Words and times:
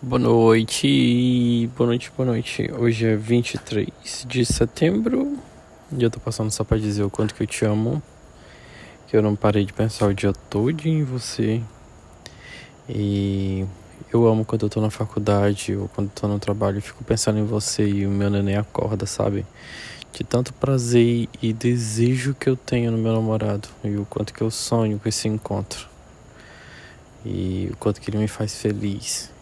Boa 0.00 0.20
noite, 0.20 1.68
boa 1.76 1.88
noite, 1.88 2.12
boa 2.16 2.28
noite. 2.28 2.70
Hoje 2.70 3.04
é 3.04 3.16
23 3.16 3.88
de 4.28 4.44
setembro 4.46 5.36
e 5.90 6.00
eu 6.00 6.08
tô 6.08 6.20
passando 6.20 6.52
só 6.52 6.62
pra 6.62 6.78
dizer 6.78 7.02
o 7.02 7.10
quanto 7.10 7.34
que 7.34 7.42
eu 7.42 7.46
te 7.48 7.64
amo. 7.64 8.00
Que 9.08 9.16
eu 9.16 9.22
não 9.22 9.34
parei 9.34 9.64
de 9.64 9.72
pensar 9.72 10.06
o 10.06 10.14
dia 10.14 10.32
todo 10.32 10.86
em 10.86 11.02
você. 11.02 11.60
E 12.88 13.66
eu 14.12 14.24
amo 14.28 14.44
quando 14.44 14.66
eu 14.66 14.70
tô 14.70 14.80
na 14.80 14.88
faculdade 14.88 15.74
ou 15.74 15.88
quando 15.88 16.06
eu 16.10 16.12
tô 16.14 16.28
no 16.28 16.38
trabalho, 16.38 16.78
eu 16.78 16.82
fico 16.82 17.02
pensando 17.02 17.40
em 17.40 17.44
você 17.44 17.84
e 17.84 18.06
o 18.06 18.10
meu 18.10 18.30
neném 18.30 18.56
acorda, 18.56 19.04
sabe? 19.04 19.44
De 20.12 20.22
tanto 20.22 20.54
prazer 20.54 21.28
e 21.42 21.52
desejo 21.52 22.36
que 22.38 22.48
eu 22.48 22.54
tenho 22.54 22.92
no 22.92 22.98
meu 22.98 23.14
namorado 23.14 23.66
e 23.82 23.96
o 23.96 24.04
quanto 24.04 24.32
que 24.32 24.42
eu 24.42 24.50
sonho 24.52 25.00
com 25.00 25.08
esse 25.08 25.26
encontro. 25.26 25.88
E 27.26 27.68
o 27.72 27.76
quanto 27.78 28.00
que 28.00 28.08
ele 28.08 28.18
me 28.18 28.28
faz 28.28 28.54
feliz 28.54 29.36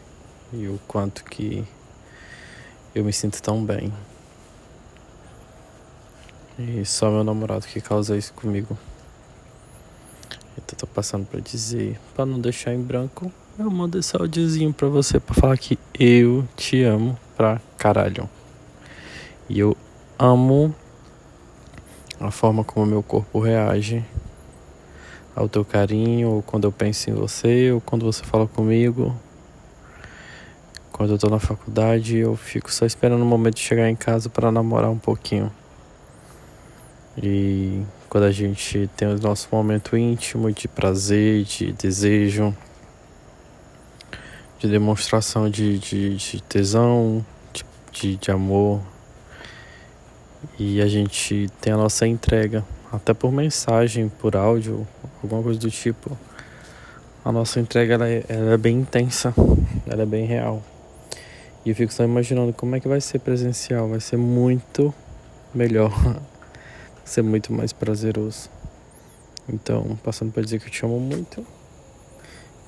e 0.52 0.68
o 0.68 0.78
quanto 0.86 1.24
que 1.24 1.64
eu 2.94 3.04
me 3.04 3.12
sinto 3.12 3.42
tão 3.42 3.64
bem. 3.64 3.92
E 6.58 6.84
só 6.84 7.10
meu 7.10 7.22
namorado 7.22 7.66
que 7.66 7.80
causa 7.80 8.16
isso 8.16 8.32
comigo. 8.32 8.76
Então 10.56 10.76
tô 10.78 10.86
passando 10.86 11.26
para 11.26 11.40
dizer, 11.40 12.00
para 12.14 12.24
não 12.24 12.40
deixar 12.40 12.72
em 12.72 12.80
branco, 12.80 13.30
eu 13.58 13.70
mando 13.70 13.98
esse 13.98 14.16
áudiozinho 14.16 14.72
pra 14.72 14.88
você 14.88 15.20
para 15.20 15.34
falar 15.34 15.58
que 15.58 15.78
eu 15.98 16.46
te 16.56 16.82
amo 16.82 17.18
pra 17.36 17.60
caralho. 17.76 18.28
E 19.48 19.58
eu 19.58 19.76
amo 20.18 20.74
a 22.18 22.30
forma 22.30 22.64
como 22.64 22.86
meu 22.86 23.02
corpo 23.02 23.38
reage 23.38 24.04
ao 25.34 25.48
teu 25.48 25.64
carinho, 25.64 26.30
ou 26.30 26.42
quando 26.42 26.64
eu 26.64 26.72
penso 26.72 27.10
em 27.10 27.12
você, 27.12 27.70
ou 27.70 27.80
quando 27.80 28.06
você 28.06 28.24
fala 28.24 28.46
comigo. 28.46 29.14
Quando 30.96 31.10
eu 31.10 31.18
tô 31.18 31.28
na 31.28 31.38
faculdade, 31.38 32.16
eu 32.16 32.34
fico 32.36 32.72
só 32.72 32.86
esperando 32.86 33.20
o 33.20 33.26
momento 33.26 33.56
de 33.56 33.60
chegar 33.60 33.86
em 33.90 33.94
casa 33.94 34.30
para 34.30 34.50
namorar 34.50 34.88
um 34.88 34.96
pouquinho. 34.96 35.52
E 37.22 37.82
quando 38.08 38.24
a 38.24 38.32
gente 38.32 38.88
tem 38.96 39.06
o 39.06 39.18
nosso 39.18 39.46
momento 39.52 39.94
íntimo 39.94 40.50
de 40.50 40.66
prazer, 40.66 41.44
de 41.44 41.70
desejo, 41.72 42.56
de 44.58 44.70
demonstração 44.70 45.50
de, 45.50 45.78
de, 45.78 46.16
de 46.16 46.42
tesão, 46.44 47.22
de, 47.92 48.16
de 48.16 48.30
amor, 48.30 48.80
e 50.58 50.80
a 50.80 50.86
gente 50.86 51.50
tem 51.60 51.74
a 51.74 51.76
nossa 51.76 52.06
entrega, 52.06 52.64
até 52.90 53.12
por 53.12 53.30
mensagem, 53.30 54.08
por 54.08 54.34
áudio, 54.34 54.88
alguma 55.22 55.42
coisa 55.42 55.60
do 55.60 55.70
tipo. 55.70 56.16
A 57.22 57.30
nossa 57.30 57.60
entrega 57.60 57.92
ela 57.92 58.08
é, 58.08 58.24
ela 58.30 58.54
é 58.54 58.56
bem 58.56 58.78
intensa, 58.78 59.34
ela 59.86 60.02
é 60.02 60.06
bem 60.06 60.24
real. 60.24 60.62
E 61.66 61.70
eu 61.70 61.74
fico 61.74 61.92
só 61.92 62.04
imaginando 62.04 62.52
como 62.52 62.76
é 62.76 62.80
que 62.80 62.86
vai 62.86 63.00
ser 63.00 63.18
presencial. 63.18 63.88
Vai 63.88 63.98
ser 63.98 64.16
muito 64.16 64.94
melhor. 65.52 65.90
vai 66.00 66.22
ser 67.04 67.22
muito 67.22 67.52
mais 67.52 67.72
prazeroso. 67.72 68.48
Então, 69.48 69.98
passando 70.04 70.30
para 70.30 70.44
dizer 70.44 70.60
que 70.60 70.68
eu 70.68 70.70
te 70.70 70.84
amo 70.84 71.00
muito. 71.00 71.44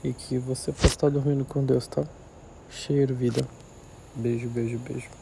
E 0.02 0.12
que 0.12 0.36
você 0.36 0.72
possa 0.72 0.88
estar 0.88 1.10
dormindo 1.10 1.44
com 1.44 1.64
Deus, 1.64 1.86
tá? 1.86 2.04
Cheiro, 2.68 3.14
vida. 3.14 3.46
Beijo, 4.16 4.48
beijo, 4.48 4.78
beijo. 4.78 5.18